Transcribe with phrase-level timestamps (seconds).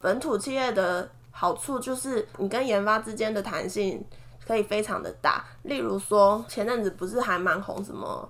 [0.00, 4.04] 本土企业的好处就是你跟研发之间的弹性
[4.46, 5.44] 可以非常的大。
[5.64, 8.28] 例如说，前阵子不是还蛮红什么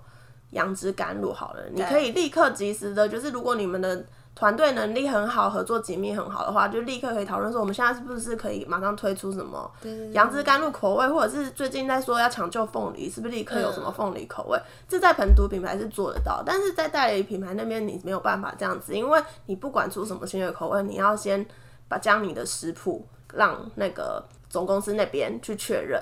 [0.50, 4.02] 杨枝甘露好了，你可以立刻及时的，就是如果你们的
[4.38, 9.68] 团队能力很好，合作紧密很好的话，就立刻可以讨论说，我们现在是不是可以马上推出什么
[10.12, 14.56] 杨枝甘露口味，或者是最近在说要抢救凤梨，是不是立刻有什么凤梨口味？
[14.88, 21.44] 这在本土品牌是做得到，但是在代理品牌那边你没有办法这样子，因为你不管出什么新的口味，你要先
[21.88, 26.00] 把将你的食谱让那个总公司那边去确认。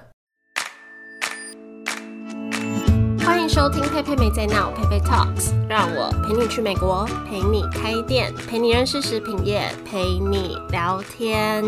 [3.27, 11.65] 欢迎收听佩佩没在闹，佩佩 Talks，让我陪你去美国，陪你开店，陪你认识食品业，陪你聊天。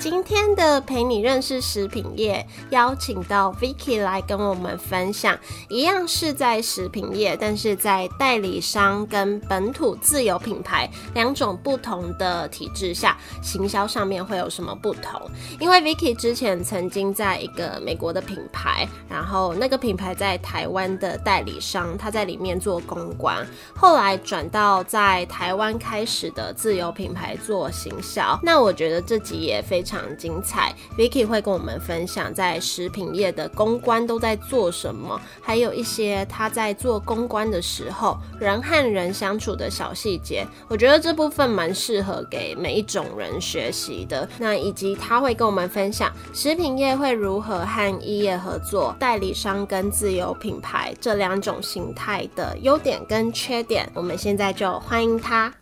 [0.00, 15.20] 今天的陪你认识食品业，邀请到 Vicky 来跟我们分享，一样是在食品业，但是在代理商跟本土自有品牌两种不同的体制下，行销上面会有什么不同？
[15.58, 28.40] 因为 Vicky 之前曾经在一个美国的品牌，然后那个品牌在台湾的代理商，他在里面做公关，后来转到在台湾开始的自有品牌做行销。
[28.42, 29.89] 那我觉得这集也非常。
[29.90, 40.46] 非常精彩，Vicky 会跟我们分享在食品业的公关都在做什么，还有一些他在做公关的时候人和人相处的小细节。
[40.68, 44.28] 我觉得这部分蛮适合给每一种人学习的。
[44.38, 53.90] 那以及他会跟我们分享食品业会如何和异业合作，代理商跟自有品牌这两种形态的优点跟缺点。
[53.92, 55.52] 我们现在就欢迎他。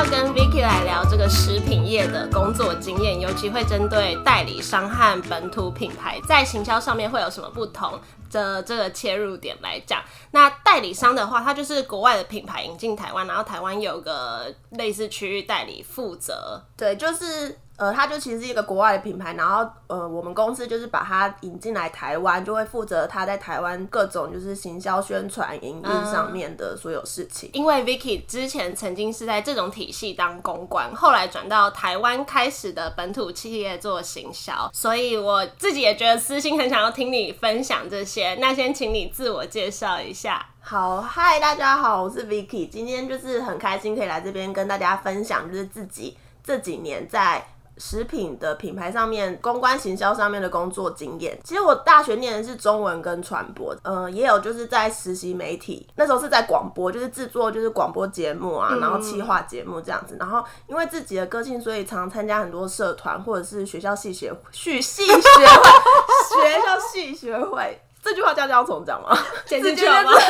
[0.00, 10.02] 要跟 Vicky 来聊这个食品业的工作经验，尤其会针对代理商和本土品牌在行销上面会有什么不同的这个切入点来讲。
[10.30, 17.58] 那代理商的话，它就是国外的品牌引进台湾，然后台湾有个类似区域代理负责，对，就是。
[17.80, 27.48] 呃，它就其实是一个国外的品牌，然后呃，我们公司就是把它引进来台湾，就会负责它在台湾各种就是行销、宣传、营运上面的所有事情。
[27.54, 38.34] 因为 Vicky 之前曾经是在这种体系当公关，后来转到台湾开始的本土企业做行销，所以我自己也觉得私心很想要听你分享这些。
[38.34, 40.44] 那先请你自我介绍一下。
[40.60, 47.42] 好，嗨，大家好，我是 Vicky，今天就是很开心可以来这边跟大家分享，就是自己这几年在。
[47.80, 51.36] 食品的品牌上面，公关行销上面的工作经验。
[51.42, 60.14] 其实我大学念的是中文跟传播，嗯，也有就是在实习媒体，那时候是在广播，就是制作就是广播节目啊，然后企划节目这样子。
[60.20, 67.80] 然后因为自己的个性，所以常参加很多社团或者是学校系学系系学会，学校系学会。
[68.02, 69.16] 这句话叫叫重讲吗？
[69.46, 70.12] 简直就吗？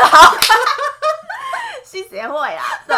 [1.85, 2.97] 系协会啊，对。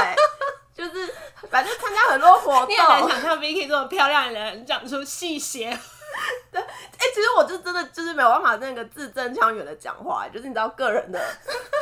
[1.60, 5.76] 就是反正参加很多活动，你很难想象 Vicky 这么漂亮的人讲出细节。
[6.52, 11.18] 对，哎，其实我就真的就是没有办法那个字正腔圆的讲话，就是你知道个人的，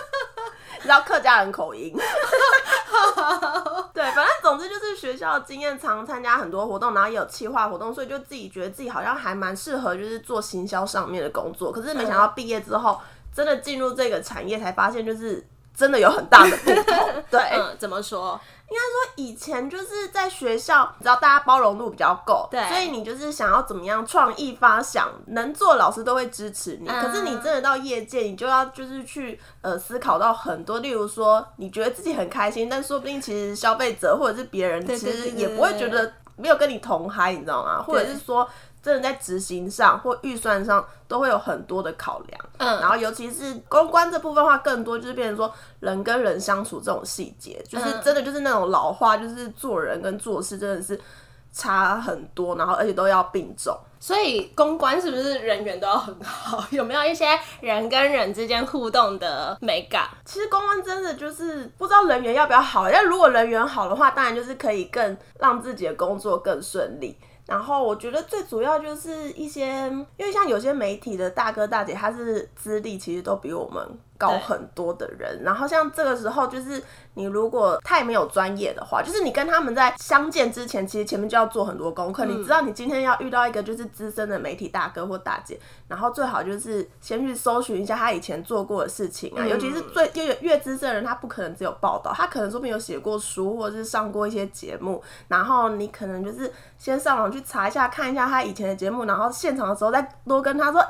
[0.79, 1.93] 你知道客家人口音。
[3.93, 11.73] 对，反正总之就是学校经验常参加很多活动，然后也有企划活动，所以就自己觉得自己好像还蛮适合就是做行销上面的工作。
[11.73, 13.01] 可是没想到毕业之后，
[13.35, 15.45] 真的进入这个产业才发现，就是
[15.81, 16.85] 真的有很大的不同。
[17.31, 18.39] 对，嗯，怎么说？
[18.69, 26.87] 应该说以前就是在学校，你知道大家包容度比较够，对，所以你就是想要怎么样创意发想，能做老师都会支持你。
[26.87, 37.83] 可是你真的到业界，你就要就是去呃思考到很多，例如说你觉得自己很开心，但说不定其实消费者或者是别人其实也不会觉得没有跟你同嗨，你知道吗？
[37.83, 38.47] 或者是说。
[38.83, 50.99] 真的在执行上或预算上都会有很多的考量，嗯，然后尤其是公关这部分的话，更多就是变成说人跟人相处这种细节，就是真的就是那种老话，就是做人跟做事真的是
[51.53, 53.77] 差很多，然后而且都要并重。
[54.03, 56.65] 所以公关是不是人缘都要很好？
[56.73, 60.09] 有没有一些人跟人之间互动的美感？
[60.25, 67.19] 其实公关真的就是不知道人缘要不要好，但如果人缘好的话，当然就是可以更让自己的工作更顺利。
[67.51, 69.67] 然后我觉得最主要就是一些，
[70.17, 73.99] 因为像有些媒体的大哥大姐，他是资历其实都比我们。
[74.21, 76.83] 高很多的人，然后像这个时候，就是
[77.15, 82.27] 你如果太没有专业的话，就是你跟他们在相见之前，其实前面就要做很多功课。
[82.27, 85.59] 你知道，你今天要遇到一个就是资深的媒体大哥或大姐，
[85.89, 100.85] 然后最好就是先去搜寻一下他以前做过的事情啊，尤其是最越越资深的人，他不可能只有报道，他可能说不定有写过书或者是上过一些节目，然后你可能就是先上网去查一下，看一下他以前的节目，然后现场的时候再多跟他说，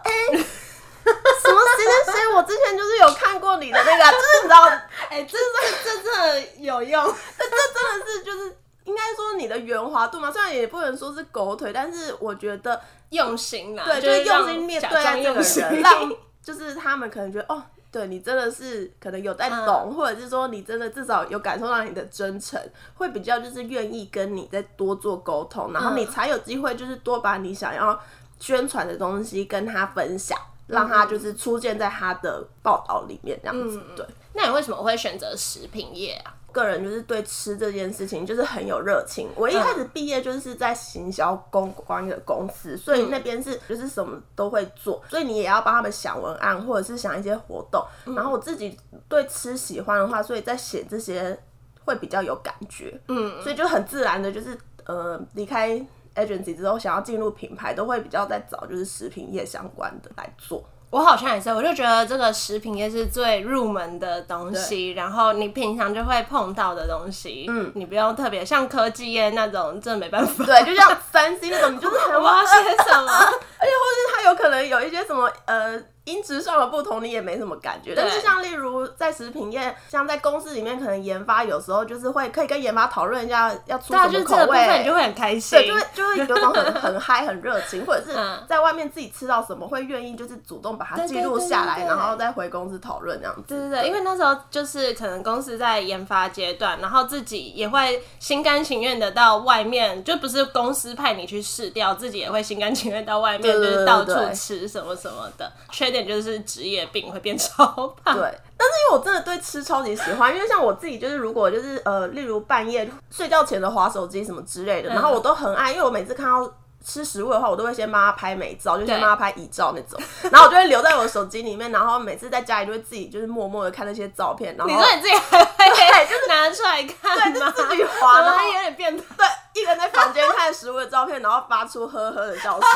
[2.20, 4.64] 么谁谁谁，对我之前就是有看过你的那个， 就是你知道，
[5.08, 7.04] 哎、这这这真的有用。
[7.38, 12.80] 这这真的是就是应该说你的圆滑度嘛，虽然也不能说是狗腿，但是我觉得
[13.10, 16.12] 用心啦，对，就是是用心面对待这个装用心人，让
[16.42, 17.62] 就是他们可能觉得哦。
[17.92, 22.56] 对你真的是可能有在懂，或者是说你真的至少有感受到你的真诚，
[22.94, 28.00] 会比较就是愿意跟你再多做沟通，然后你才有机会就是多把你想要
[28.38, 30.38] 宣传的东西跟他分享，
[30.70, 33.80] 让他就是出现在他的报道里面这样子。
[33.96, 36.34] 对，那你为什么会选择食品业啊？
[36.52, 39.28] 个人就是对吃这件事情就是很有热情。
[39.36, 47.84] 我一开始毕业就是在行销公关的公司，所以那边是就是什么都会做，所以你也要帮他们想文案或者是想一些活动。
[48.16, 48.76] 然后我自己
[49.08, 51.38] 对吃喜欢的话，所以在写这些
[51.84, 55.80] 会比较有感觉，嗯，所以就很自然的就是呃离开
[56.14, 60.62] agency 之后，想要进入品牌，都会比较在找就是食品业相关的来做。
[60.90, 70.44] 我好像也是，我就觉得这个食品业是最入门的东西，然后你平常就会碰到的东西，嗯，你不用特别像科技业那种，真的没办法。
[70.44, 73.12] 对，就像三星那种，你就是很我要写什么？
[73.60, 77.94] 而且或是它有可能有一些什么呃音质上的不同，你也没什么感觉。
[77.94, 85.58] 但是像例如在食品业，像在公司里面，可能研发有时候就是会可以跟研发讨论一下要出什么口味，分你就会很开心。
[85.58, 93.42] 对，就会就会有种很很嗨、很热情，或者是嗯在外面自己吃到什么，会愿意就是主动把它记录下来，然后再回公司讨论这样子。
[93.46, 105.52] 对对对，因为那时候就是可能公司在研发阶段，然后自己也会心甘情愿的到外面，就不是公司派你去试掉，自己也会心甘情愿到外面，就是到处吃什么什么的。
[105.90, 107.66] 缺点就是职业病会变超
[108.04, 108.16] 胖。
[108.16, 108.22] 对，
[108.56, 116.52] 但是因为我真的对吃超级喜欢，因为像我自己就是，如果就是呃，例如半夜睡觉前的划手机什么之类的，然后我都很爱，因为我每次看到。
[116.84, 120.00] 吃食物的话，我都会先帮他拍美照，就先帮他拍遗照那种，
[120.30, 127.32] 然后我就会留在我的手机里面，然后每次在家里就会自己就是默默的看那些照片，然后你说你自己还会就是 拿出来看吗？
[127.32, 129.04] 对就自己滑然后有点变态？
[129.16, 129.26] 对
[129.62, 132.70] 一个人在房间看食物的照片，然后发出呵呵的笑声，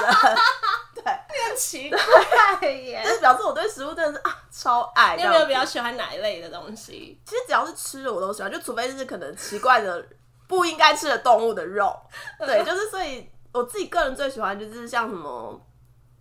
[0.94, 3.02] 对， 变奇怪耶！
[3.04, 5.16] 就是表示我对食物真的是啊超爱。
[5.16, 7.18] 你有没有比较喜欢哪一类的东西？
[7.24, 10.04] 其实只要是吃的我都喜欢，就除非是可能奇怪的
[10.46, 11.96] 不应该吃的动物的肉，
[12.40, 15.58] 对， 就是所以我自己个人最喜欢就是像什么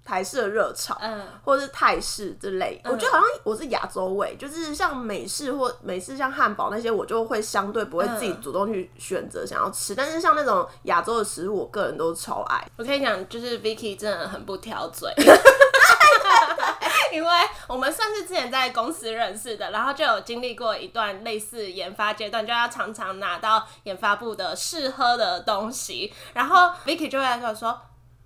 [0.06, 2.80] 台式的热炒，嗯，或者是泰式之类。
[2.86, 12.64] 我觉得好像我是亚洲味，就是像美式或美式像汉堡那些，我就会相对不会自己嗯主动去选择想要吃，但是像那种亚洲的食物，我个人都超爱。
[12.78, 15.12] 我可以讲，就是 Vicky 真的很不挑嘴。
[17.14, 17.30] 因为
[17.68, 27.80] 我们算是之前在公司认识的，然后就有经历过一段类似研发阶段，就要常常拿到研发部的试喝的东西，然后 Vicky 就会来跟我说：“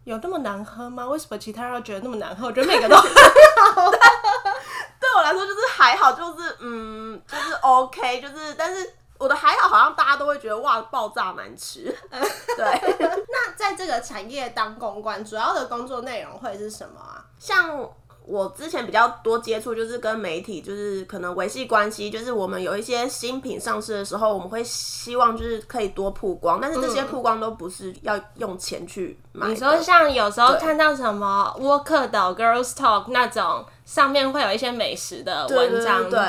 [0.06, 1.06] 有那么难喝吗？
[1.06, 2.48] 为什么其他人都觉得那么难喝？
[2.48, 3.12] 我觉得每个都很
[3.75, 11.94] 好对我来说就是还好，就是嗯，就是 OK，就是但是我的还好，好像大家都会觉得哇爆炸难吃。
[12.10, 17.24] 对，那在这个产业当公关，主要的工作内容会是什么啊？
[17.38, 17.88] 像
[18.27, 29.53] 我之前比较多接触，就是跟媒体，就是可能维系关系，就是我们有一些新品上市的时候，我们会希望就是可以多曝光，但是这些曝光都不是要用钱去买的。
[29.53, 36.19] 你说像有时候看到什么沃克岛 Girls Talk 那种，上面会有一些美食的文章，对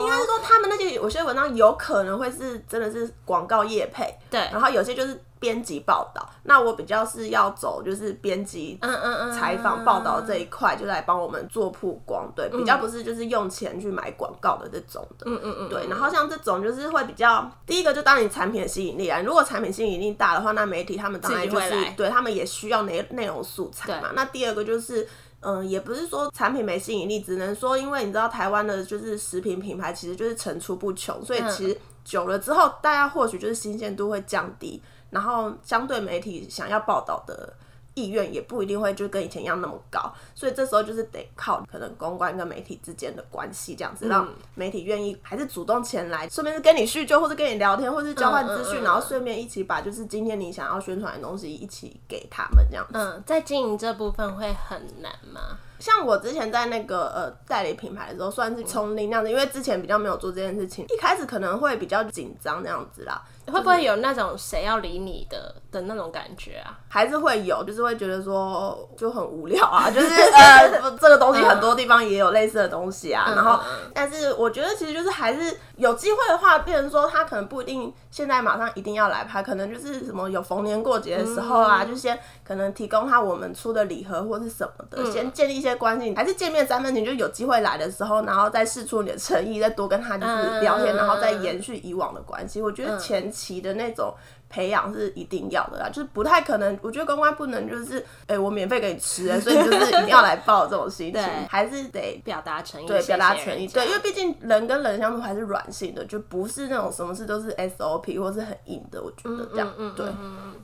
[0.00, 4.40] 应该是说他们那些有些文章有可能会是真的是广告业配，对。
[4.52, 6.26] 然后有些就是编辑报道。
[6.44, 15.86] 那我比较是要走就是编辑嗯嗯嗯，采访报道这一块，就来帮我们做曝光，对，比较不是就是用钱去买广告的这种的，嗯嗯嗯，对。
[15.88, 24.12] 然后像这种就是会比较，第一个就当你产品的吸引力啊，如果产品吸引力大的话，那媒体他们当然就是对他们也需要内内容素材嘛。
[24.14, 25.06] 那第二个就是。
[25.46, 34.82] 嗯，也不是说产品没吸引力，只能说因为你知道台湾的就是食品品牌其实就是层出不穷，所以嗯其实久了之后，大家或许就是新鲜度会降低，
[35.14, 37.54] 然后相对媒体想要报道的
[37.94, 52.94] 意愿也不一定会就跟以前一样那么高，所以这时候就是得靠可能公关跟媒体之间的关系，这样子让媒体愿意还是主动前来，顺便是跟你叙旧，或是跟你聊天，或是交换资讯，嗯嗯嗯然后顺便一起把就是今天你想要宣传的东西一起给他们这样子。
[52.94, 55.58] 嗯，在经营这部分会很难吗？
[55.84, 66.78] 像我之前在那个呃代理品牌的时候，算是从零那样子，因为之前比较没有做这件事情，一开始可能会比较紧张那样子啦，会不会有那种谁要理你的的那种感觉啊？
[66.88, 73.62] 还是会有，就是会觉得说就很无聊啊， 就是呃不这个东西很多地方也有类似的东西啊，然后
[73.92, 92.62] 但是我觉得其实就是还是有机会的话，变成说他可能不一定现在马上一定要来拍，可能就是什么有逢年过节的时候啊，就先可能提供他我们出的礼盒或是什么的，先建立一些些关系，还是见面三分情，就有机会来的时候，然后再试出你的诚意，再多跟他就是聊天，嗯然后再延续以往的关系。
[92.62, 94.14] 我觉得前期的那种。
[94.48, 96.78] 培养是一定要的啦，就是不太可能。
[96.82, 109.02] 我觉得公关不能就是，哎、我免费给你吃、所以就是一定要来报这种心情， 还是得表达诚意，对，表达诚意，对，因为毕竟人跟人相处还是软性的，就不是那种什么事都是 SOP 或是很硬的。
[109.02, 110.06] 我觉得这样，对。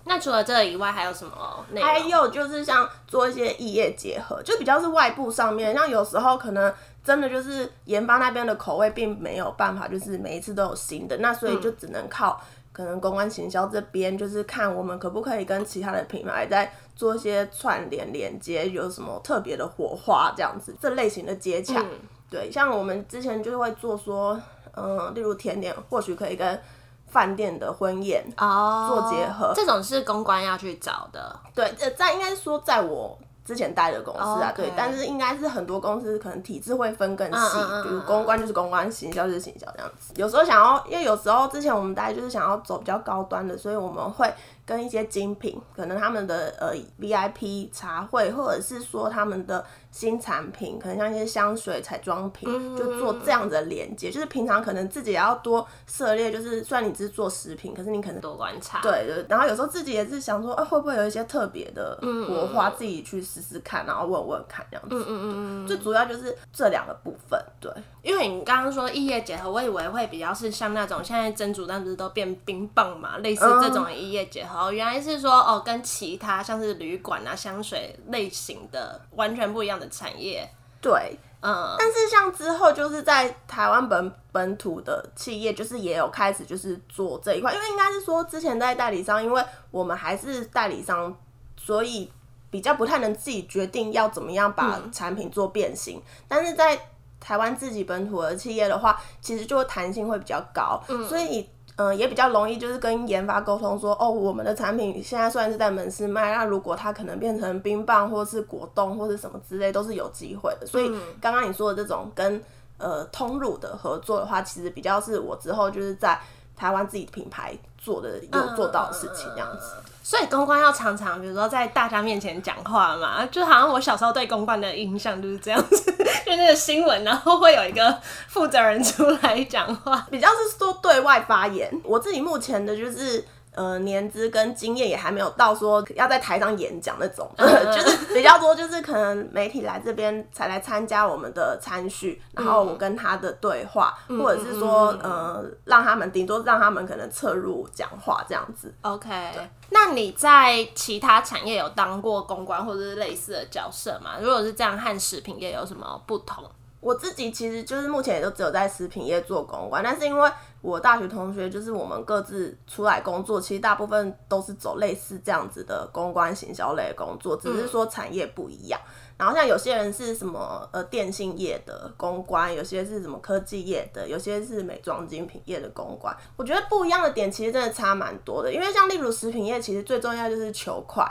[0.05, 1.65] 那除了这个以外，还有什么？
[1.83, 6.73] 还有就是像做一些异业结合，就比较是外部上面，像有时候可能
[7.05, 12.41] 真的就是研发那边的口味并没有办法，就是每一次都有新的，那所以就只能靠
[12.73, 21.85] 可能公关行销这边，就是看我们可不可以跟其他的品牌在做一些串联连接，有什么特别的火花这样子，这类型的接洽。
[22.31, 24.41] 对，像我们之前就会做说，
[24.77, 26.63] 嗯、例如甜点，或许可以跟
[27.09, 31.41] 饭店的婚宴哦做结合这种是公关要去找的。
[31.53, 40.13] 对，呃，在应该说在我之前待的公司啊哦对但是应该是很多公司可能体制会分更细，比如公关就是公关，行销就是行销这样子。
[40.17, 44.33] 有时候想要，因为有时候之前我们待就是想要走比较高端的，所以我们会
[44.65, 54.11] 跟一些精品，可能他们的呃 VIP 茶会，或者是说他们的新产品，可能像一些香水、彩妆品，嗯就做这样子的连接。
[54.11, 61.99] 就是平常可能自己也要多涉猎，就是虽然你只是做食品，可是你可能多观察，对对，然后有时候自己也是想说，啊，会不会有一些特别的
[62.29, 64.95] 国花，自己去试试看，然后问问看这样子。
[64.95, 67.73] 嗯嗯嗯最主要就是这两个部分，对。
[68.03, 74.73] 因为你刚刚说异业结合，我以为会比较是像那种现在珍珠蛋不是都变冰棒嘛，类似这种异业结合。
[74.73, 80.49] 原来是说哦，跟其他像是旅馆啊、香水类型的完全不一样的产业。
[80.81, 91.15] 对，嗯，但是像之后就是在台湾本本土的企业，就是也有开始就是做这一块，因为应该是说之前在代理商，因为我们还是代理商，
[91.55, 92.11] 所以
[92.49, 96.81] 比较不太能自己决定要怎么样把产品做变形，但是在
[97.21, 101.49] 台湾自己本土的企业的话，其实就弹性会比较高，所以。
[101.77, 110.67] 嗯，也比较容易，就是跟研发沟通说，哦，我们的产品现在虽然是在门市卖，那如果它可能变成冰棒或是果冻或是什么之类，都是有机会的。
[110.67, 112.43] 所以刚刚你说的这种跟
[112.77, 116.21] 呃通路的合作的话，其实比较是我之后就是在
[116.55, 119.77] 台湾自己品牌做的有做到的事情，这样子。
[120.03, 126.00] 所以公关要常常，比如说在大家面前讲话嘛，就好像我小时候对公关的印象就是这样子，
[126.31, 130.07] 就那个新闻，然后会有一个负责人出来讲话。
[130.11, 131.71] 比较是说对外发言。
[131.85, 133.25] 我自己目前的就是。
[133.53, 148.73] 呃，年资跟经验也还没有到说要在台上演讲那种， 就是比较多，就是可能媒体来这边才来参加我们的参叙，然后我跟他的对话，或者是说呃，让他们顶多让他们可能侧入讲话这样子。
[148.83, 149.33] OK，
[149.71, 154.13] 那你在其他产业有当过公关或者是类似的角色吗？
[154.21, 156.45] 如果是这样，和食品业有什么不同？
[156.81, 160.31] 我自己其实就是目前也都只有在食品业做公关，但是因为
[160.63, 168.81] 我大学同学就是我们各自出来工作，其实大部分都是走类似这样子的公关行销类的工作，只是说产业不一样。
[169.21, 176.17] 然后像有些人是什么呃电信业的公关，有些是什么科技业的，有些是美妆精品业的公关。
[176.37, 181.07] 我觉得不一样的点其实真的差蛮多的，因为像例如食品业，其实最重要就是求快。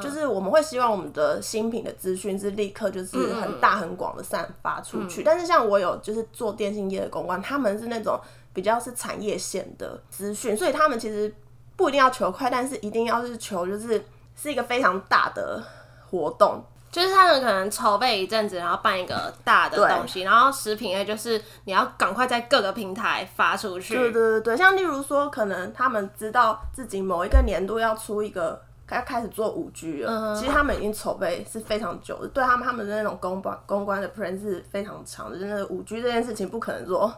[0.00, 8.16] 就是我们会希望我们的新品的资讯是立刻就是很大很广的散发出去，但是像我有就是做电信业的公关，他们是那种
[8.52, 11.34] 比较是产业线的资讯，所以他们其实
[11.74, 14.04] 不一定要求快，但是一定要是求就是
[14.36, 15.60] 是一个非常大的
[16.08, 16.62] 活动，
[16.92, 23.94] 就是他们可能筹备一阵子，然后办一个大的东西，然后食品类就是你要赶快在各个平台发出去。
[23.96, 28.62] 对对对对，像例如说，可能他们知道自己某一个年度要出一个。
[28.90, 37.10] 要开始做五 G 了，其实他们已经筹备是非常久的，对他们他们的那种公关公关的 plan 是非常长的，就是五 G 这件事情不可能说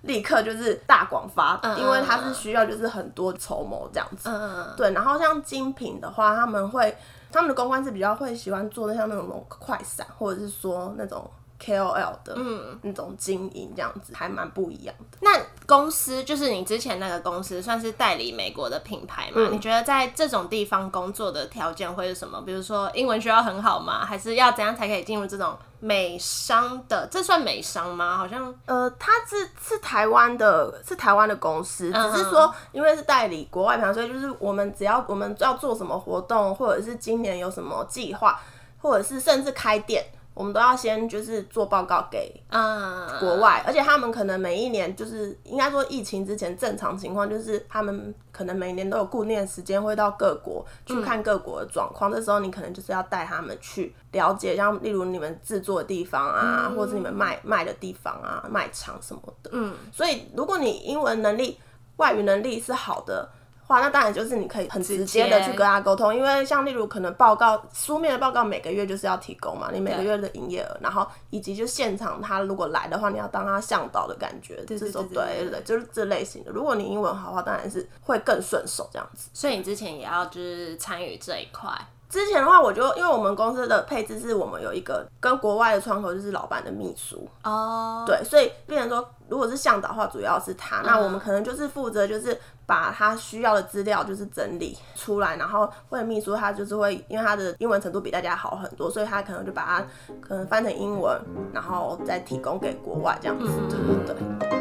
[0.00, 4.28] 立刻就是大广发，因为它是需要就是很多筹谋这样子。
[4.28, 6.96] 嗯，对，然后像精品的话，他们会
[7.32, 11.30] 他们的公关是比较会喜欢做的像那种快闪，或者是说那种
[11.62, 15.18] KOL 的嗯那种经营这样子，还蛮不一样的。
[15.20, 19.48] 那公司就是你之前那个公司，算是代理美国的品牌嘛？
[19.50, 22.40] 你觉得在这种地方工作的条件会是什么？
[22.42, 24.04] 比如说英文需要很好吗？
[24.04, 27.06] 还是要怎样才可以进入这种美商的？
[27.10, 28.16] 这算美商吗？
[28.16, 38.40] 好像呃，它是是台湾的，是台湾的公司，只是说因为是代理国外品牌，所以就是我们只要我们要做什么活动，或者是今年有什么计划，
[38.80, 40.04] 或者是甚至开店。
[40.40, 52.10] 我们都要先就是做报告给啊，国外，而且他们可能每一年就是应该说疫情之前正常情况，就是他们可能每年都有固定的时间会到各国去看各国的状况。
[52.10, 59.50] 这时候你可能就是要带他们去了解，像例如你们制作的地方啊，或者你们卖卖的地方啊，卖场什么的。
[59.52, 61.58] 嗯，所以如果你英文能力、
[61.96, 63.28] 外语能力是好的。
[63.70, 76.50] 话那当然就是你可以很直接的去跟他沟通，因为像例如可能报告书面的报告每个月就是要提供嘛，你每个月的营业额，然后以及就现场他如果来的话，你要当他向导的感觉，这种对对对对对，就是这类型的。
[76.50, 79.30] 如果你英文好的话，当然是会更顺手这样子。
[79.32, 81.70] 所以你之前也要就是参与这一块。
[82.10, 92.36] 之前的话，我就因为我们公司的配置是我们有一个跟国外的窗口就是老板的秘书，哦，对，所以变成说，如果是向导的话，主要是他，那我们可能就是负责就是
[92.66, 99.86] 把他需要的资料就是整理出来，然后会秘书他就是会，因为他的英文程度比大家好很多，所以他可能就把它
[100.20, 101.16] 可能翻成英文，
[101.54, 104.59] 然后再提供给国外这样子，对对对。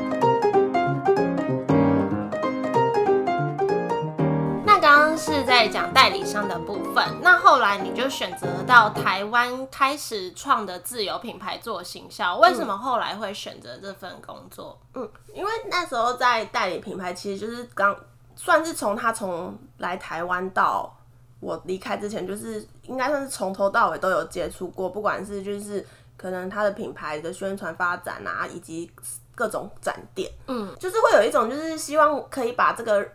[5.20, 14.80] 是在讲代理商的部分，那后来你就选择到台湾开始创的自由品牌做行销，为什么后来会选择这份工作？
[14.94, 17.94] 嗯，因为那时候在代理品牌，其实就是刚
[18.38, 20.98] 算是从他从来台湾到
[21.42, 25.86] 我离开之前，就是应该算是从头到尾都有接触过，不管是就是
[26.16, 28.90] 可能他的品牌的宣传发展啊，以及
[29.36, 33.06] 各种展店，嗯，就是会有一种就是希望可以把这个。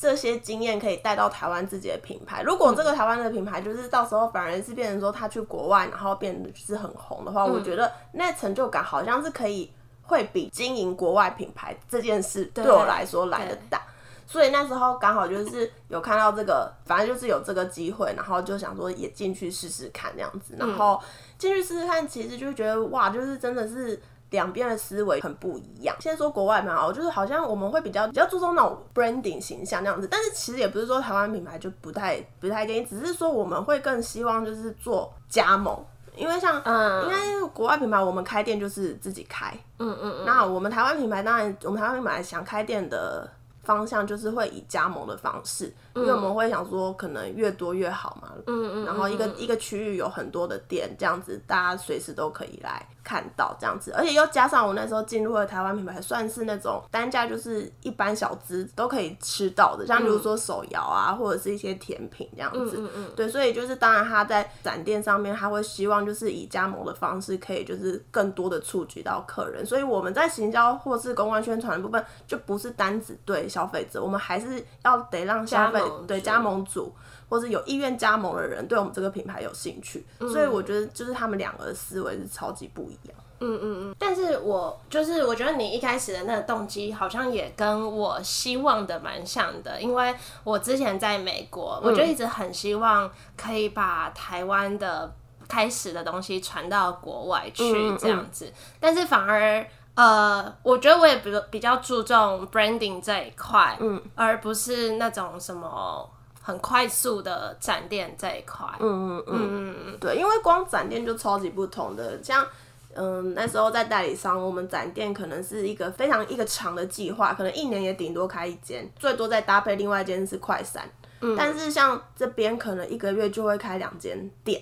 [0.00, 2.40] 这些经验可以带到台湾自己的品牌。
[2.42, 13.82] 如果这个台湾的品牌就是到时候反而是变成说他去国外，然后变得就是很红的话，我觉得那成就感好像是可以会比经营国外品牌这件事对我来说来的大。
[14.24, 20.54] 所以那时候刚好就是有看到这个，反正就是有这个机会，然后就想说也进去试试看这样子。
[20.56, 21.00] 然后
[21.36, 24.00] 进去试试看，其实就觉得哇，就是真的是。
[24.30, 25.96] 两边的思维很不一样。
[26.00, 35.78] 先说国外蛮好，就是好像我们会比较比较注重那种 branding 形象那样子，但是其实也不是说台湾品牌就不太不太建议，只是说我们会更希望就是做加盟，
[36.16, 37.04] 因为像嗯。
[37.04, 37.10] 因
[37.42, 43.28] 为国外品牌我们开店就是自己开，嗯嗯嗯，那我们台湾品牌当然我们台湾品牌想开店的
[43.62, 76.92] 方向就是会以加盟的方式，因为我们会想说可能越多越好嘛，嗯嗯，然后一个一个区域有很多的店，这样子大家随时都可以来看到这样子，而且又加上我那时候进入了台湾品牌，算是那种单价就是一般小资都可以吃到的，像比如说手摇啊，或者是一些甜品这样子，嗯嗯对，所以就是当然他在展店上面，他会希望就是以加盟的方式，可以就是更多的触及到客人，所以我们在行销或是公关宣传的部分，就不是单只对消费者，我们还是要得让消费加盟对加盟组。
[77.30, 83.14] 或是有意愿加盟的人对我们这个品牌有兴趣，所以我觉得就是他们两个的思维是超级不一样。
[83.40, 95.14] 嗯嗯嗯，但是我就是我觉得你一开始的那个动机好像也跟我希望的蛮像的，因为我之前在美国，我就一直很希望可以把台湾的
[95.46, 99.66] 开始的东西传到国外去这样子，但是反而。
[99.98, 106.08] 呃，我觉得我也比比较注重 branding 这一块，嗯，而不是那种什么
[106.40, 112.46] 很快速的展店这一块，嗯嗯嗯嗯，对，因为光展店就超级不同的，像。
[112.94, 120.88] 嗯，那时候在代理商，我们展店可能是一个非常一个长的计划，可能一年也顶多开一间，最多再搭配另外一间是快闪。
[121.20, 124.60] 嗯，但是像这边可能一个月就会开两间店，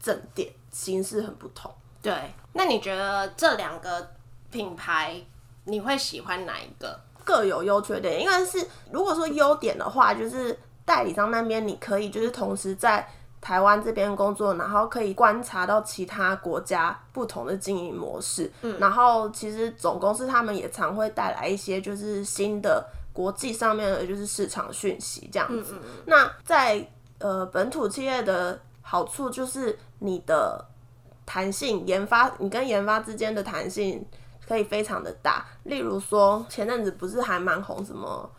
[0.00, 1.70] 正店形式很不同。
[2.02, 2.12] 对，
[2.54, 4.10] 那你觉得这两个
[4.50, 5.20] 品牌
[5.64, 6.98] 你会喜欢哪一个？
[7.24, 13.08] 各有优缺点，应该是如果说优点的话，就是代理商那边你可以就是同时在
[13.40, 25.74] 台湾这边工作，然后可以观察到其他国家不同的经营模式，嗯，然后其实总公司他们也常会带来一些就是新的国际上面的就是市场讯息这样子。
[26.06, 30.64] 那在呃本土企业的好处就是你的
[31.24, 34.04] 弹性研发，你跟研发之间的弹性
[34.46, 35.44] 可以非常的大。
[35.64, 38.30] 例如说，前阵子不是还蛮红什么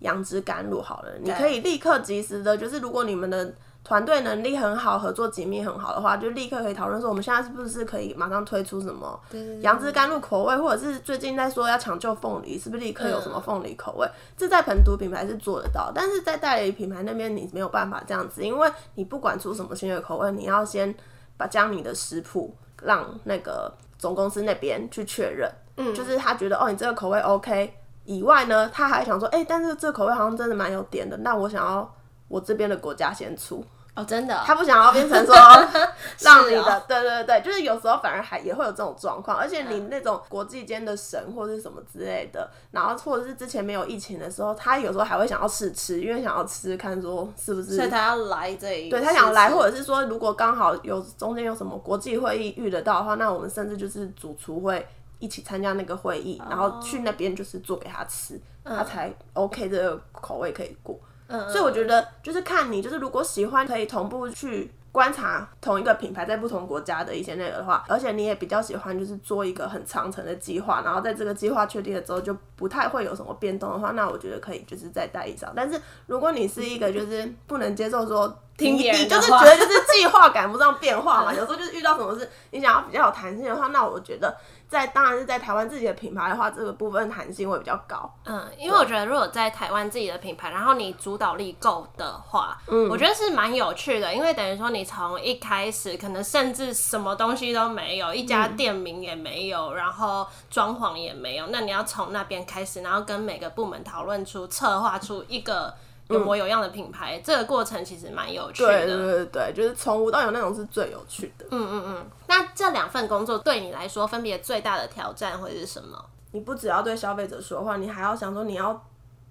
[0.00, 9.18] 杨枝甘露好了，你可以立刻及时的，就是如果你们的团队能力很好，合作紧密很好的话，就立刻可以讨论说，我们现在是不是可以马上推出什么
[9.60, 14.08] 杨枝甘露口味，或者是最近在说要抢救凤梨，是不是立刻有什么凤梨口味？
[14.38, 20.94] 这在本土品牌是做得到，但是在代理品牌那边你没有办法这样子，因为你不管出什么新的口味，你要先
[21.36, 31.94] 把将你的食谱让那个总公司那边去确认，嗯，就是他觉得哦，你这个口味 OK 以外呢，他还想说，哎、但是这个口味好像真的蛮有点的，那我想要
[32.28, 35.34] 我这边的国家先出，哦，真的，他不想要变成说
[36.20, 54.84] 让你的，哦对对对，就是有时候反而还也会有这种状况，而且你那种国际间的神或者是什么之类的，然后或者是之前没有疫情的时候，他有时候还会想要试吃，因为想要吃看说是不是所以他要来这一，对他想来，或者是说，如果刚好有中间有什么国际会议遇得到的话，那我们甚至就是主厨会
[55.20, 60.98] 一起参加那个会议，然后去那边就是做给他吃，他才 OK 这个口味可以过。
[61.28, 75.52] 嗯，所以我觉得就是看你，就是如果喜欢可以同步去观察同一个品牌在不同国家的一些那个的话，而且你也比较喜欢就是做一个很长程的计划，然后在这个计划确定了之后就不太会有什么变动的话，那我觉得可以就是再待一招。
[75.56, 84.32] 但是如果你是一个就是不能接受说听你别人的话你就是觉得就是计划赶不上变化嘛，有时候就是遇到什么事你想要比较有弹性的话，那我觉得
[84.68, 88.12] 在当然是在台湾自己的品牌的话，这个部分弹性会比较高。
[88.24, 105.72] 嗯，因为我觉得如果在台湾自己的品牌，然后你主导力够的话，嗯，我觉得是蛮有趣的，因为等于说你从一开始可能甚至什么东西都没有，一家店名也没有，然后装潢也没有，那你要从那边开始，然后跟每个部门讨论出、策划出一个
[106.08, 108.68] 有模有样的品牌，这个过程其实蛮有趣的。
[108.68, 111.46] 对对对对，就是从无到有那种是最有趣的。
[111.50, 112.06] 嗯嗯嗯。
[112.54, 116.04] 那这两份工作对你来说，分别最大的挑战会是什么？
[116.30, 118.80] 你不只要对消费者说话，你还要想说你要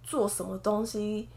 [0.04, 1.30] 做什么东西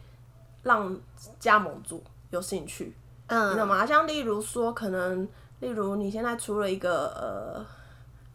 [0.63, 0.95] 让
[1.39, 2.95] 加盟主有兴趣，
[3.29, 3.85] 你懂嗯吗？
[3.85, 5.27] 像例如说，可能
[5.59, 7.65] 例如你现在出了一个呃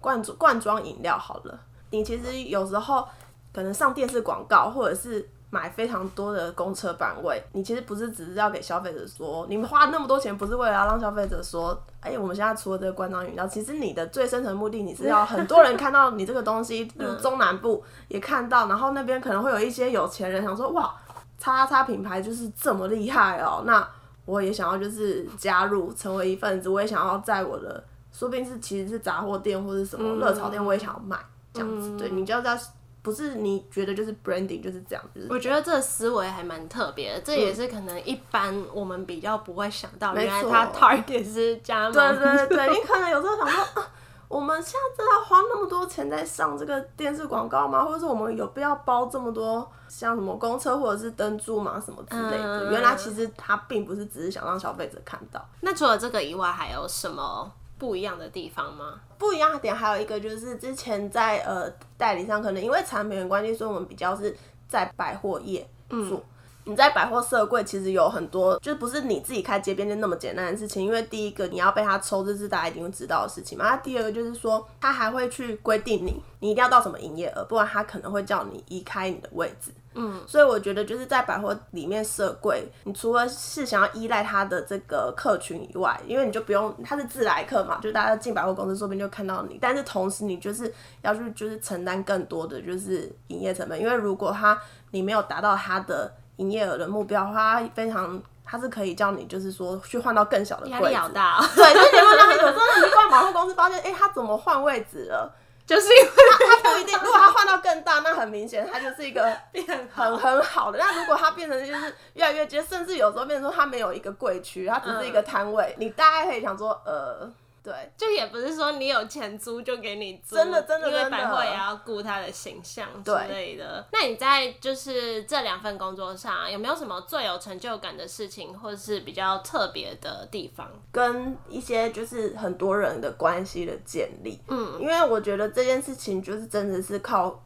[0.01, 1.61] 罐装罐装饮料好了，
[1.91, 3.07] 你其实有时候
[3.53, 5.29] 可能上电视广告或者是。
[5.53, 20.95] 买非常多的公车版位，你其实不是只是要给消费者说，你们花那么多钱不是为了要让消费者说，哎、我们现在除了这个罐装饮料，其实你的最深层目的，你是要很多人看到你这个东西， 比如中南部也看到，然后那边可能会有一些有钱人想说，哇，
[21.39, 23.87] 叉叉品牌就是这么厉害哦，那
[24.25, 31.19] 我也想要就是加入成为一份子，我也想要在我的，说不定是其实是杂货店或者什么热潮店，我也想要买
[31.53, 32.57] 这样子，对你就要知道，
[33.03, 41.93] 不是你觉得就是 branding 就是这样，就是我觉得这个思维还蛮特别的，这也是可能一般我们比较不会想到，原来他 target 是加盟。
[41.93, 43.91] 对对对，你可能有时候想说，啊，
[44.29, 47.85] 我们现在真的要花那么多钱在上这个电视广告吗？
[47.85, 52.69] 或者是我们有必要包这么多像什么公车或者是灯柱嘛什么之类的？
[52.69, 55.45] 嗯原来其实它并不是只是想让消费者看到。
[55.61, 57.51] 那除了这个以外，还有什么
[57.83, 59.01] 不一样的地方吗？
[59.19, 61.69] 不一样的点还有一个就是之前在呃
[61.99, 64.33] 代理商可能因为产品的关系，所以我们比较是
[64.69, 66.23] 在百货业做。
[66.65, 70.85] 你在百货设柜其实有很多，就不是你自己开街边店那么简单的事情。
[70.85, 73.69] 因为第一个你要被他抽，这是大家一定会知道的事情嘛。
[73.69, 79.73] 那第二个就是说，他还会去规定你，你一定要到什么营业额，不然他可能会叫你移开你的位置。
[79.95, 94.59] 嗯，所以我觉得就是在百货里面设柜，你除了是想要依赖他的这个客群以外，因为你就不用他是自来客嘛，就大家进百货公司说不定就看到你，但是同时你就是要去就是承担更多的就是营业成本，因为如果他
[94.91, 100.89] 你没有达到他的营业额的目标的话，他非常他是可以叫你就是说去换到更小的柜子。
[100.89, 105.35] 力好大、哦，对，就是你会让有时候你逛百货公司发现，哎、他怎么换位置了？
[105.65, 106.11] 就是因为
[106.49, 110.79] 他不一定， 如果他换到更大，那很明显他就是一个变很很好的。
[110.79, 117.31] 那如果它变成就是越来越接，甚至有时候变成说它没有一个柜区，它只是一个摊位，你大概可以想说，呃，
[117.63, 123.87] 对，就也不是说你有钱租就给你租，真的真的因为百货也要顾他的形象之类的。
[123.93, 130.69] 那你在就是这两份工作上，有没有什么最有成就感的事情，或者是比较特别的地方？
[130.91, 137.45] 跟一些就是很多人的关系的建立，嗯，因为我觉得这件事情就是真的是靠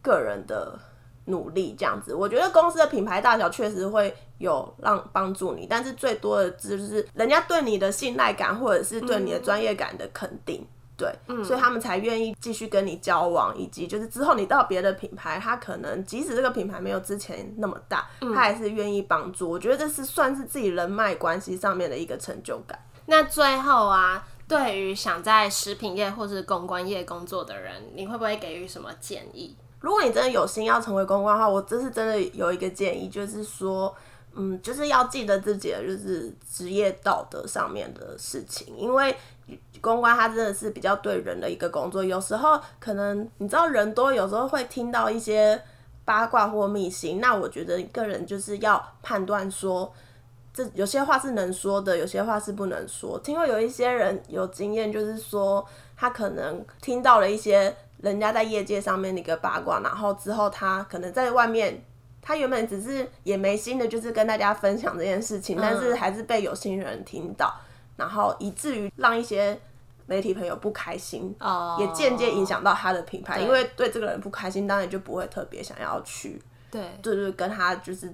[0.00, 0.78] 个人的
[1.26, 2.12] 努力这样子。
[2.12, 10.66] 我觉得公司的品牌大小确实会有让帮助你，但是最多的就是人家对你的信赖感，或者是对你的专业感的肯定。
[10.98, 11.12] 对，
[11.44, 19.50] 所以他们才愿意继续跟你交往，以及就是之后你到别的品牌，他可能即使这个品牌没有之前那么大，他还是愿意帮助。
[19.50, 22.78] 我觉得这是算是自己人脉关系上面的一个成就感。
[23.04, 29.54] 那最后啊，对于想在食品业或是公关业工作的人，你会不会给予什么建议？
[29.80, 33.94] 如果你真的有心要成为公关的话，我这是真的有一个建议，就是说，
[34.34, 39.14] 嗯，就是要记得自己的就是职业道德上面的事情，因为
[39.80, 45.62] 公关它真的是比较对人的一个工作，有时候可能你知道人多，有时候会听到一些
[46.04, 49.92] 八卦或秘辛，那我觉得个人就是要判断说。
[50.54, 53.18] 这有些话是能说的，有些话是不能说。
[53.18, 55.62] 听过有一些人有经验，就是说
[55.94, 61.82] 他可能听到了一些人家在业界上面的一个八卦，然后之后他可能在外面
[62.20, 67.54] 他原本只是也没心的，就是跟大家分享这件事情，但是还是被有心人听到，
[67.96, 69.58] 然后以至于让一些
[70.06, 76.82] 媒体朋友不开心，哦，也间接影响到他的品牌，因为对这个人不开心，当然就不会特别想要去，对。
[77.02, 78.12] 就是跟他就是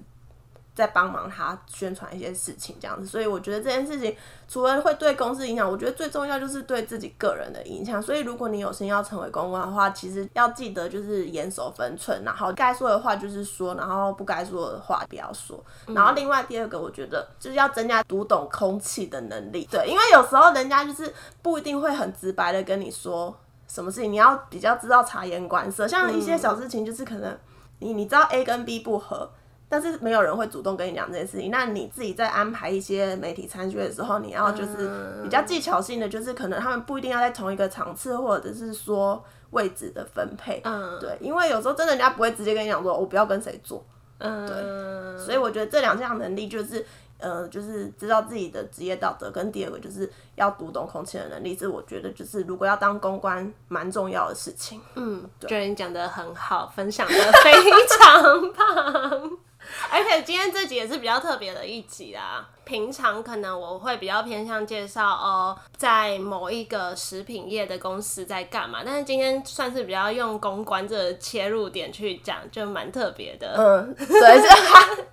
[0.75, 3.05] 在帮忙他宣传一些事情这样子。
[3.05, 4.15] 所以我觉得这件事情
[4.47, 8.01] 除了会对公司影响，我觉得最重要就是对自己个人的影响。
[8.01, 15.63] 所以如果你有心要成为公关的话，其实要记得就是严守分寸，然后该说的话就是说，然后不该说的话不要说。
[15.87, 19.67] 然后另外第二个，我觉得就是要增加读懂空气的能力。
[19.69, 23.35] 对，因为有时候人家就是不一定会很直白的跟你说
[23.67, 25.87] 什么事情，你要比较知道察言观色。
[25.87, 27.37] 像一些小事情，就是可能
[27.79, 29.29] 你你知道 A 跟 B 不合。
[29.73, 34.87] 但是没有人会主动跟你讲这件事情，那你自己在安排一些媒体参选的时候，你要就是
[35.23, 43.83] 比较技巧性的，就是可能他们不一定要在同一个场次，或者是说位置的分配，嗯对，因为有时候真的人家不会直接跟你讲说，我不要跟谁做，
[44.19, 46.85] 嗯，所以我觉得这两项能力就是，
[47.17, 54.79] 呃，就是知道自己的职业道德，跟第二个就是要读懂空气的能力，是我觉得就是如果要当公关蛮重要的事情。
[54.93, 57.51] 嗯，觉得你讲的很好，分享的非
[57.87, 59.31] 常 棒。
[59.91, 62.47] 而且今天这集也是比较特别的一集啦。
[62.65, 73.55] 平常可能我会比较偏向介绍哦，在某一个食品业的公司在干嘛，但是今天算是比较用公关这切入点去讲，就蛮特别的。
[73.57, 75.05] 嗯，对，是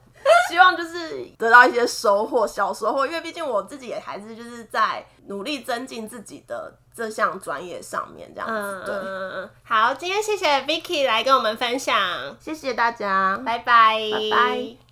[0.51, 8.83] 希望就是得到一些收获，小收获，因为毕竟我自己也还是就是在努力增进自己的这项专业上面，这样子。
[8.85, 14.90] 对，嗯，好，今天谢谢 Vicky 来跟我们分享，谢谢大家，拜拜，拜拜。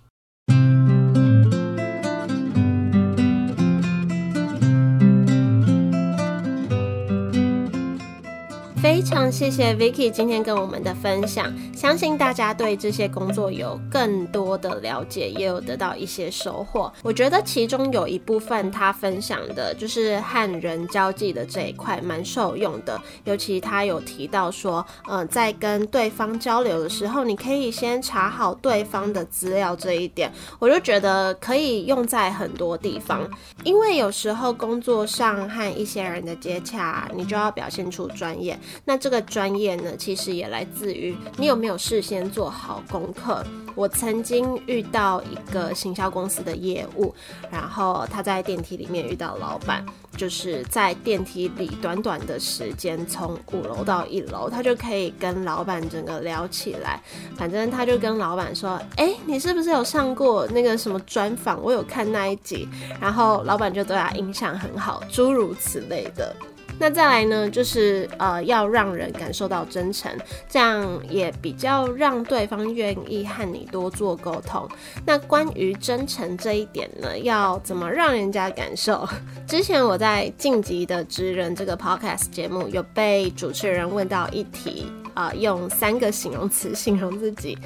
[8.89, 16.91] 非常谢谢 Vicky 今天跟我们的分享，相信大家对这些工作有更多的了解，也有得到一些收获。
[17.03, 33.21] 我觉得其中有一部分他分享的就是和人交际的这一块蛮受用的，尤其他有提到说，呃，在跟对方交流的时候，你可以先查好对方的资料这一点，我就觉得可以用在很多地方，
[33.63, 38.59] 因为有时候工作上和一些人的接洽，你就要表现出专业。
[38.85, 43.43] 那这个专业呢，其实也来自于你有没有事先做好功课。
[43.75, 47.13] 我曾经遇到一个行销公司的业务，
[47.49, 49.85] 然后他在电梯里面遇到老板，
[50.17, 57.01] 就是在电梯里短短的时间从五楼到一楼，他就可以跟老板整个聊起来。
[57.37, 61.61] 反正他就跟老板说：“哎、你是不是有上过那个什么专访？
[61.63, 62.67] 我有看那一集。”
[62.99, 66.35] 然后老板就对他印象很好，诸如此类的。
[66.79, 70.09] 那再来呢，就是呃，要让人感受到真诚，
[70.47, 74.67] 这样也比较让对方愿意和你多做沟通。
[75.05, 79.07] 那关于真诚这一点呢，要怎么让人家感受？
[79.45, 87.57] 之前我在《晋级的职人》这个 podcast 节目有被主持人问到一题，啊、用三个形容词形容自己，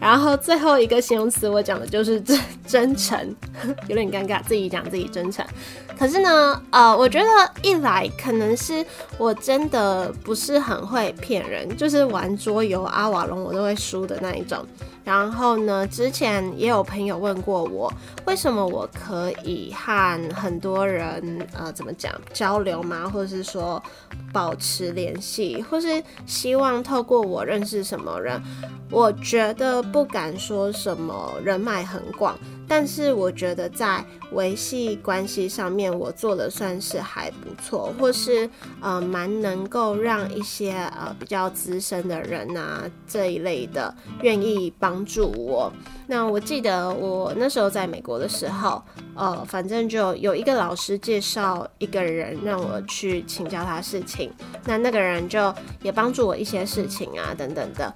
[0.00, 3.34] 然后最后一个形容词我讲的就是真真诚，
[3.88, 5.44] 有点尴尬，自己讲自己真诚。
[5.98, 7.26] 可是呢，呃，我觉得
[7.62, 8.86] 一来可能是
[9.18, 14.64] 我真的不是很会骗人，就是玩桌游、阿瓦隆我都会输的那一种。
[15.10, 17.92] 然后呢，之前也有朋友问过我，
[18.26, 23.10] 为什么我可以和很多人呃怎么讲交流吗？
[23.12, 23.82] 或者是说
[24.32, 28.40] 保持联系，或是希望透过我认识什么人？
[28.88, 32.38] 我觉得不敢说什么人脉很广，
[32.70, 38.48] 但是我觉得在维系关系上面，我做的算是还不错，或是
[38.80, 45.72] 呃蛮能够让一些呃比较资深的人啊这一类的愿意帮助我。
[46.06, 48.80] 那我记得我那时候在美国的时候，
[49.16, 54.32] 呃，反正就有一个老师介绍一个人让我去请教他事情，
[54.64, 55.52] 那那个人就
[55.82, 57.92] 也帮助我一些事情啊等等的。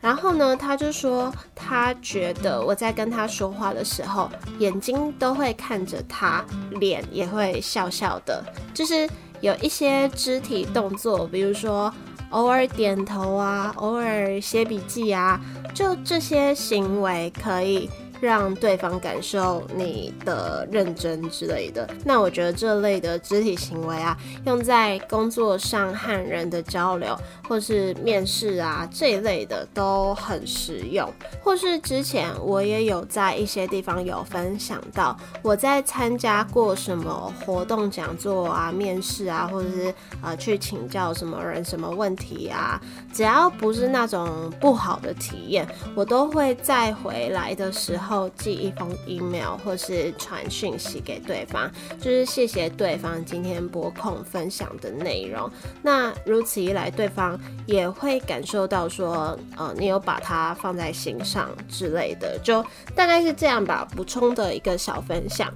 [0.00, 9.08] 然后呢，他就说他觉得我在跟他说话的时候，眼睛都会看着他，脸也会笑笑的，就是
[9.40, 11.92] 有一些肢体动作，比如说
[12.30, 15.40] 偶尔点头啊，偶尔写笔记啊，
[15.74, 21.88] 就这些行为可以让对方感受你的认真之类的。
[22.04, 27.16] 那我觉得这类的肢体行为啊，用在工作上和人的交流，
[27.48, 31.08] 或是面试啊这一类的都很实用。
[31.42, 42.80] 或是之前我也有在一些地方有分享到，我在参加过什么活动、讲座啊、面试啊，或者是呃去请教什么人、什么问题啊，
[43.12, 51.70] 只要不是那种不好的体验，我都会再回来的时候后寄一封 email 或是传讯息给对方，
[52.00, 55.48] 就是谢谢对方今天播控分享的内容。
[55.80, 62.64] 那如此一来，对方也会感受到说，呃，你有把它放在心上之类的，就
[62.96, 63.86] 大概是这样吧。
[63.94, 65.52] 补充的一个小分享。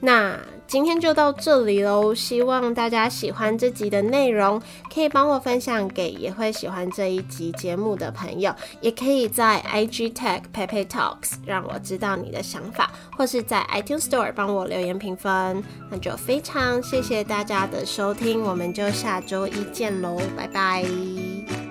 [0.00, 4.60] 那今天就到这里喽，希望大家喜欢这集的内容，
[4.92, 15.62] 可以帮我分享给也会喜欢这一集节目的朋友，也可以在 IG tag Pepe Talks 让我知道你的想法，或是在 iTunes Store 帮我留言评分。
[15.90, 21.65] 那就非常谢谢大家的收听，我们就下周一见喽，拜拜。